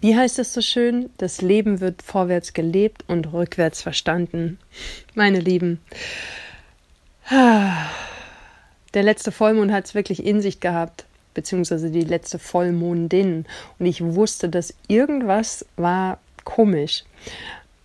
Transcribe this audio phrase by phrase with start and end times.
[0.00, 1.10] Wie heißt es so schön?
[1.16, 4.58] Das Leben wird vorwärts gelebt und rückwärts verstanden.
[5.14, 5.80] Meine Lieben,
[7.30, 13.46] der letzte Vollmond hat es wirklich in sich gehabt, beziehungsweise die letzte Vollmondin.
[13.78, 17.04] Und ich wusste, dass irgendwas war komisch.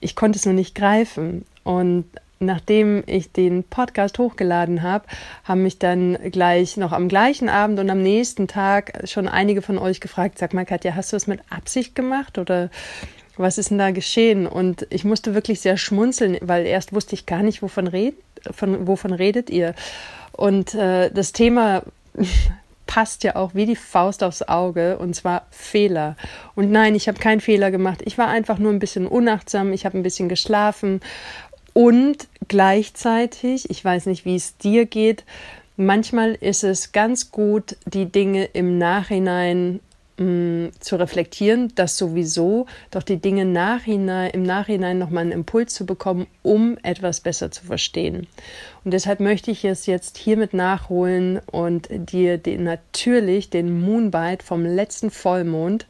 [0.00, 1.44] Ich konnte es nur nicht greifen.
[1.64, 2.06] Und
[2.38, 5.06] nachdem ich den Podcast hochgeladen habe,
[5.44, 9.78] haben mich dann gleich noch am gleichen Abend und am nächsten Tag schon einige von
[9.78, 12.70] euch gefragt, sag mal Katja, hast du es mit Absicht gemacht oder
[13.36, 14.46] was ist denn da geschehen?
[14.46, 18.14] Und ich musste wirklich sehr schmunzeln, weil erst wusste ich gar nicht, wovon, red,
[18.50, 19.74] von, wovon redet ihr.
[20.32, 21.82] Und äh, das Thema
[22.86, 26.16] passt ja auch wie die Faust aufs Auge und zwar Fehler.
[26.54, 28.00] Und nein, ich habe keinen Fehler gemacht.
[28.04, 31.00] Ich war einfach nur ein bisschen unachtsam, ich habe ein bisschen geschlafen
[31.76, 35.24] und gleichzeitig, ich weiß nicht, wie es dir geht,
[35.76, 39.80] manchmal ist es ganz gut, die Dinge im Nachhinein
[40.16, 45.84] mm, zu reflektieren, das sowieso, doch die Dinge nachhinein, im Nachhinein nochmal einen Impuls zu
[45.84, 48.26] bekommen, um etwas besser zu verstehen.
[48.82, 54.64] Und deshalb möchte ich es jetzt hiermit nachholen und dir den, natürlich den Moonbite vom
[54.64, 55.86] letzten Vollmond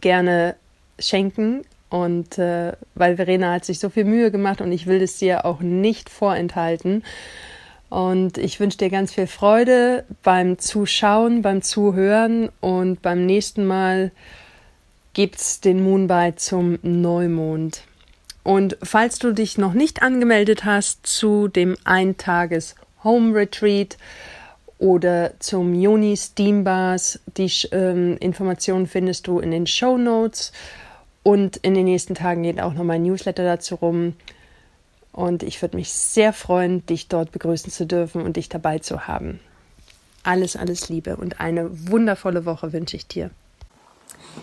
[0.00, 0.54] gerne
[1.00, 1.64] schenken
[1.94, 5.44] und äh, weil Verena hat sich so viel Mühe gemacht und ich will es dir
[5.44, 7.04] auch nicht vorenthalten.
[7.88, 14.10] Und ich wünsche dir ganz viel Freude beim Zuschauen, beim Zuhören und beim nächsten Mal
[15.12, 17.84] gibt es den Moonbite zum Neumond.
[18.42, 23.98] Und falls du dich noch nicht angemeldet hast zu dem Eintages Home Retreat
[24.80, 30.50] oder zum Juni Steam Bars, die ähm, Informationen findest du in den Show Notes.
[31.24, 34.14] Und in den nächsten Tagen geht auch noch mein Newsletter dazu rum.
[35.10, 39.08] Und ich würde mich sehr freuen, dich dort begrüßen zu dürfen und dich dabei zu
[39.08, 39.40] haben.
[40.22, 43.30] Alles, alles Liebe und eine wundervolle Woche wünsche ich dir.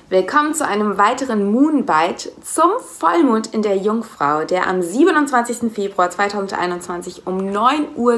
[0.10, 5.72] Willkommen zu einem weiteren Moonbite zum Vollmond in der Jungfrau, der am 27.
[5.74, 8.12] Februar 2021 um 9.17 Uhr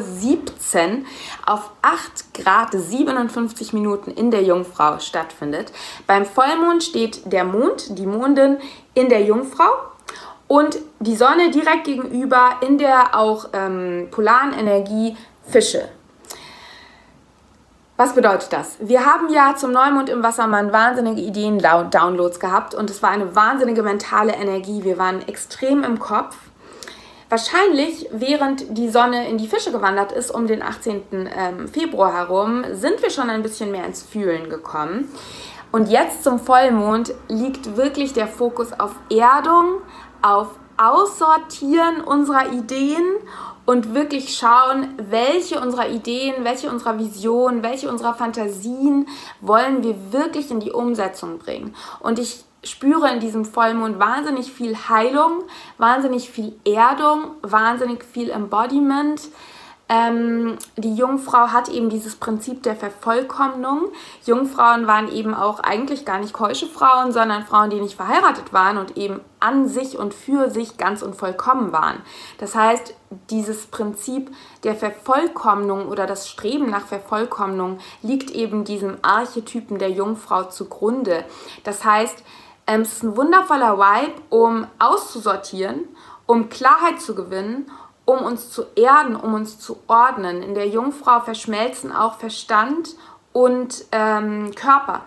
[1.45, 5.71] auf 8 Grad 57 Minuten in der Jungfrau stattfindet.
[6.05, 8.57] Beim Vollmond steht der Mond, die Mondin
[8.93, 9.69] in der Jungfrau
[10.47, 15.17] und die Sonne direkt gegenüber in der auch ähm, polaren Energie
[15.47, 15.89] Fische.
[17.95, 18.77] Was bedeutet das?
[18.79, 23.83] Wir haben ja zum Neumond im Wassermann wahnsinnige Ideen-Downloads gehabt und es war eine wahnsinnige
[23.83, 24.83] mentale Energie.
[24.83, 26.35] Wir waren extrem im Kopf.
[27.29, 31.03] Wahrscheinlich, während die Sonne in die Fische gewandert ist, um den 18.
[31.11, 35.09] Ähm, Februar herum, sind wir schon ein bisschen mehr ins Fühlen gekommen.
[35.71, 39.81] Und jetzt zum Vollmond liegt wirklich der Fokus auf Erdung,
[40.23, 43.05] auf Aussortieren unserer Ideen
[43.65, 49.07] und wirklich schauen, welche unserer Ideen, welche unserer Visionen, welche unserer Fantasien
[49.41, 51.75] wollen wir wirklich in die Umsetzung bringen.
[51.99, 55.43] Und ich spüre in diesem Vollmond wahnsinnig viel Heilung,
[55.77, 59.21] wahnsinnig viel Erdung, wahnsinnig viel Embodiment.
[59.93, 63.91] Ähm, die Jungfrau hat eben dieses Prinzip der Vervollkommnung.
[64.25, 68.77] Jungfrauen waren eben auch eigentlich gar nicht keusche Frauen, sondern Frauen, die nicht verheiratet waren
[68.77, 72.01] und eben an sich und für sich ganz und vollkommen waren.
[72.39, 72.95] Das heißt,
[73.29, 74.31] dieses Prinzip
[74.63, 81.23] der Vervollkommnung oder das Streben nach Vervollkommnung liegt eben diesem Archetypen der Jungfrau zugrunde.
[81.65, 82.23] Das heißt,
[82.65, 85.81] ähm, es ist ein wundervoller Vibe, um auszusortieren,
[86.25, 87.69] um Klarheit zu gewinnen
[88.05, 90.43] um uns zu erden, um uns zu ordnen.
[90.43, 92.95] In der Jungfrau verschmelzen auch Verstand
[93.31, 95.01] und ähm, Körper.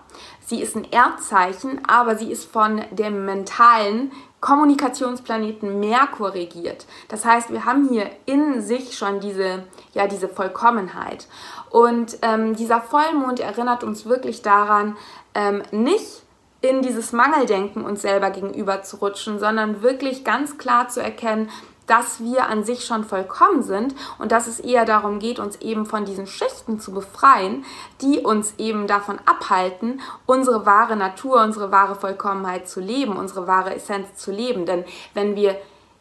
[0.44, 6.86] Sie ist ein Erdzeichen, aber sie ist von dem mentalen Kommunikationsplaneten Merkur regiert.
[7.08, 11.26] Das heißt, wir haben hier in sich schon diese, ja, diese Vollkommenheit.
[11.70, 14.96] Und ähm, dieser Vollmond erinnert uns wirklich daran,
[15.34, 16.22] ähm, nicht
[16.60, 21.50] in dieses Mangeldenken uns selber gegenüber zu rutschen, sondern wirklich ganz klar zu erkennen,
[21.86, 25.86] dass wir an sich schon vollkommen sind und dass es eher darum geht, uns eben
[25.86, 27.64] von diesen Schichten zu befreien,
[28.00, 33.74] die uns eben davon abhalten, unsere wahre Natur, unsere wahre Vollkommenheit zu leben, unsere wahre
[33.74, 34.66] Essenz zu leben.
[34.66, 34.84] Denn
[35.14, 35.56] wenn wir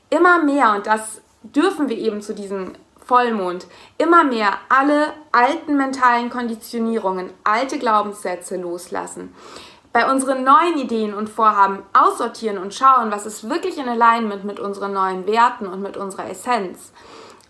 [0.10, 2.74] immer mehr, und das dürfen wir eben zu diesem
[3.06, 3.68] Vollmond,
[4.00, 9.34] immer mehr alle alten mentalen Konditionierungen, alte Glaubenssätze loslassen,
[9.96, 14.60] bei unseren neuen Ideen und Vorhaben aussortieren und schauen, was ist wirklich in Alignment mit
[14.60, 16.92] unseren neuen Werten und mit unserer Essenz.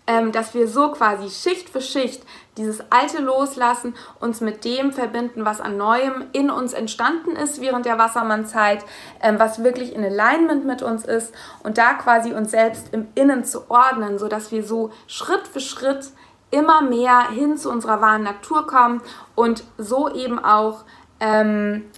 [0.06, 2.22] Ähm, dass wir so quasi Schicht für Schicht
[2.56, 7.84] dieses Alte loslassen, uns mit dem verbinden, was an Neuem in uns entstanden ist während
[7.84, 8.84] der Wassermannzeit,
[9.20, 11.34] ähm, was wirklich in Alignment mit uns ist
[11.64, 16.12] und da quasi uns selbst im Innen zu ordnen, sodass wir so Schritt für Schritt
[16.52, 19.02] immer mehr hin zu unserer wahren Natur kommen
[19.34, 20.84] und so eben auch
[21.18, 21.90] ähm,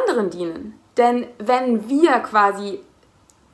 [0.00, 0.78] anderen dienen.
[0.96, 2.80] Denn wenn wir quasi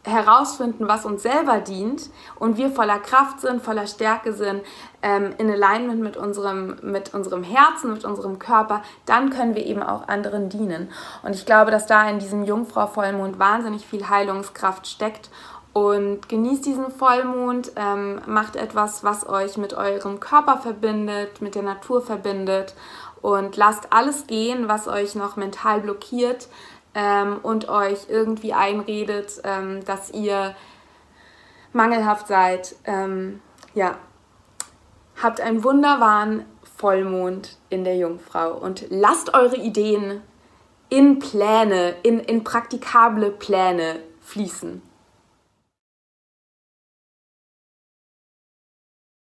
[0.05, 4.62] herausfinden, was uns selber dient und wir voller Kraft sind, voller Stärke sind,
[5.00, 9.83] ähm, in Alignment mit unserem, mit unserem Herzen, mit unserem Körper, dann können wir eben
[9.83, 10.91] auch anderen dienen.
[11.23, 15.31] Und ich glaube, dass da in diesem Jungfrau-Vollmond wahnsinnig viel Heilungskraft steckt.
[15.73, 21.62] Und genießt diesen Vollmond, ähm, macht etwas, was euch mit eurem Körper verbindet, mit der
[21.62, 22.75] Natur verbindet
[23.22, 26.48] und lasst alles gehen, was euch noch mental blockiert
[26.94, 30.54] ähm, und euch irgendwie einredet, ähm, dass ihr
[31.72, 32.74] mangelhaft seid.
[32.84, 33.40] Ähm,
[33.74, 33.96] ja,
[35.22, 36.44] habt einen wunderbaren
[36.76, 40.20] Vollmond in der Jungfrau und lasst eure Ideen
[40.88, 44.82] in Pläne, in, in praktikable Pläne fließen.